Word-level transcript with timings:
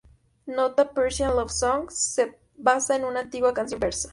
Nota: 0.47 0.83
"Persian 0.85 1.35
Love 1.35 1.51
Song" 1.51 1.91
se 1.91 2.35
basa 2.57 2.95
en 2.95 3.05
una 3.05 3.19
antigua 3.19 3.53
canción 3.53 3.79
persa. 3.79 4.09